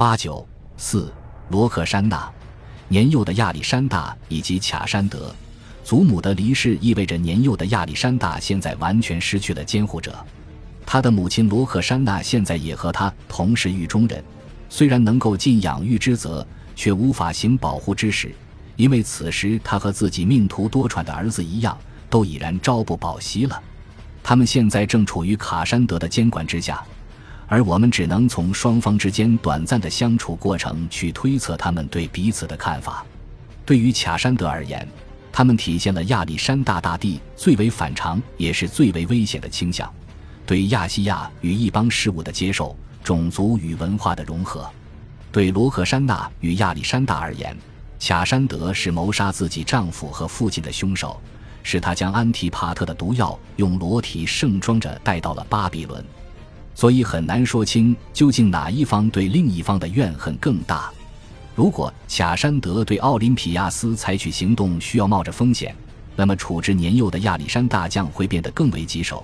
[0.00, 0.48] 八九
[0.78, 1.12] 四
[1.50, 2.26] 罗克珊娜，
[2.88, 5.30] 年幼的亚历山大以及卡山德，
[5.84, 10.18] 祖母的离世意味着年幼的亚历山大现在完全失去了监护者。
[10.86, 14.24] 他的母亲罗克珊娜现在也和他同是狱中人，
[14.70, 18.34] 虽然能够尽养育之责，却无法行保护之实，
[18.76, 21.76] 因为此时他和自己命途多舛的儿子一样，
[22.08, 23.62] 都已然朝不保夕了。
[24.22, 26.82] 他们现在正处于卡山德的监管之下。
[27.50, 33.04] 而我们只能从双方之间短暂的相处过程去推测他们对彼此的看法。
[33.66, 34.86] 对于卡山德而言，
[35.32, 39.92] 他们体现了亚历山大大帝最为反常也是最为危险的倾向：
[40.46, 44.64] 对亚细亚与一邦事物的接受，种族与文化的融合。
[45.32, 47.56] 对罗克珊娜与亚历山大而言，
[47.98, 51.20] 卡山德是谋杀自己丈夫和父亲的凶手，
[51.64, 56.04] 是他将安提帕特的毒药用裸体盛装着带到了巴比伦。
[56.80, 60.90] 所以很难说清究竟哪一方对另一方的怨恨更大。
[61.54, 65.76] 如果卡山德对奥林匹亚斯采取行动需要冒着风险，
[66.16, 69.22] 那么处置年幼的亚历山大将会变得更为棘手。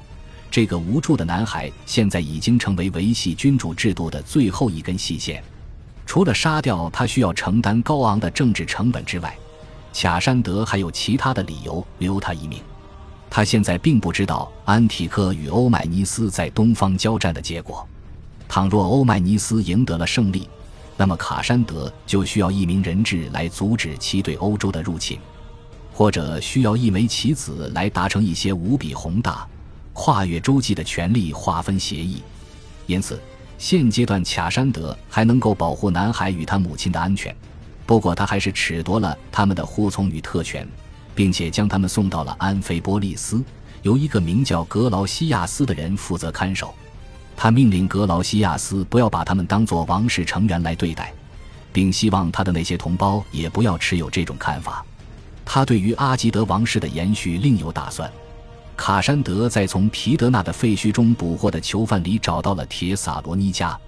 [0.51, 5.43] 这个无助的男孩现在已经成为维系君主制度的最后一根细线。
[6.05, 9.35] 除了杀掉他需要承担高昂的政治成本之外，
[9.95, 12.61] 卡山德还有其他的理由留他一命。
[13.29, 17.87] 他现在并不知道安提克与欧迈尼斯在东方交战的结果。
[18.49, 20.49] 倘若欧迈尼斯赢得了胜利，
[20.97, 25.19] 那么卡山德就需要一名人质来阻止其对欧洲的入侵，
[25.93, 29.47] 或者需要一枚棋子来达成一些无比宏大、
[29.93, 32.23] 跨越洲际的权力划分协议。
[32.87, 33.21] 因此，
[33.59, 37.35] 现阶段卡山德还能够保护男孩与他母亲的安全，
[37.85, 40.67] 不过他还是褫夺了他们的护从与特权。
[41.17, 43.43] 并且将他们送到了安菲波利斯，
[43.83, 46.73] 由一个名叫格劳西亚斯的人负责看守。
[47.35, 51.13] 他命令格劳西亚斯不要把他们当作王室成员来对待，
[51.73, 54.85] 并希望他的那些同胞也不要持有这种看法。
[55.45, 58.11] 他对于阿吉德王室的延续另有打算。
[58.77, 63.79] 卡山德在从皮德纳的废墟中捕获的囚犯里找到了铁萨罗尼加，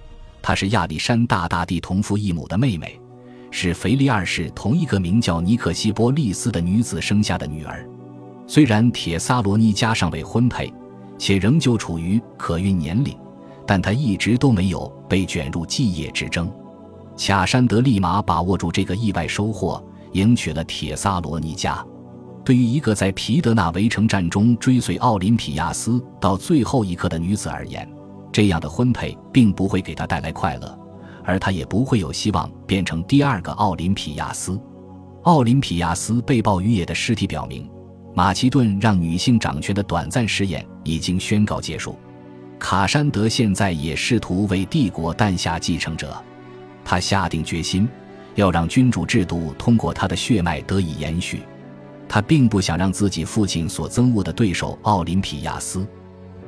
[0.41, 2.99] 她是亚历山大大帝同父异母的妹妹。
[3.51, 7.87] 是腓力二世同一个名叫尼克西波利斯的女子生下的女儿。
[8.47, 10.73] 虽然铁萨罗尼加尚未婚配，
[11.17, 13.15] 且仍旧处于可孕年龄，
[13.67, 16.51] 但她一直都没有被卷入继业之争。
[17.17, 19.83] 卡山德立马把握住这个意外收获，
[20.13, 21.85] 迎娶了铁萨罗尼加。
[22.43, 27.87] 对于一个在皮德纳围城战中追随奥林匹亚斯到最后一刻的女子而言，
[28.31, 30.79] 这样的婚配并不会给她带来快乐。
[31.29, 34.59] 而他也不会有希望变成第二个奥林匹亚斯。
[35.21, 37.69] 奥林匹亚斯被曝于野的尸体表明，
[38.15, 41.95] 马其顿让女性掌权的短暂试验已经宣告结束。
[42.57, 46.19] 卡山德现在也试图为帝国诞下继承者，
[46.83, 47.87] 他下定决心
[48.33, 51.43] 要让君主制度通过他的血脉得以延续。
[52.07, 55.85] 他并不想让自己父亲所憎恶的对手奥林匹亚斯，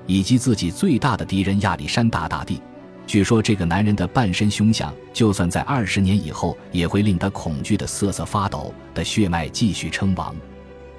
[0.08, 2.60] 以及自己最大的敌人亚历山大大帝。
[3.08, 10.34] 据说这个男人的半身凶相，就算在二十年以后，也会令他恐惧的瑟瑟发抖的血脉继续称王。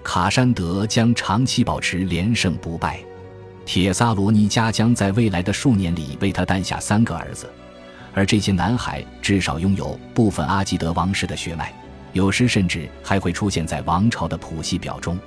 [0.03, 3.01] 卡山德将长期保持连胜不败。
[3.65, 7.49] 铁萨罗尼加将在未来的数年里为他诞下三个儿子，
[8.13, 11.73] 而这些男孩至少拥有部分阿基德王室的血脉，
[12.13, 15.19] 有时甚至还会出现在王朝的谱系表中。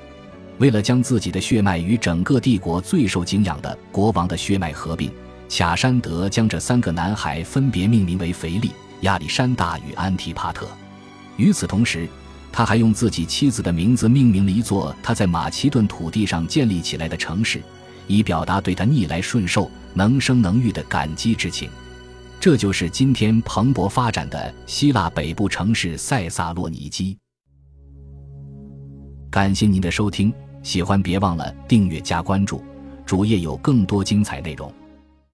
[0.58, 5.09] 为了将自己的血脉与整个帝国最受敬仰的国王的血脉合并。
[5.50, 10.68] 卡山德将这三个男孩分别命名为腓力、亚历山大与安提帕特。
[11.38, 12.08] 与此同时，
[12.52, 17.62] 他还用自己妻子的名字命名了一座他在马其顿土地上建立起来的城市，
[18.08, 21.70] 以表达对他逆来顺受、能生能育的感激之情。
[22.40, 27.18] 这就是今天蓬勃发展的希腊北部城市塞萨洛尼基。
[29.32, 30.34] 感谢您的收听，
[30.64, 32.64] 喜欢别忘了订阅加关注，
[33.06, 34.72] 主页有更多精彩内容。